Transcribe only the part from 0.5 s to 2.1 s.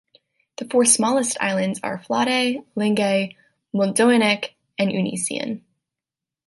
The four smallest islands are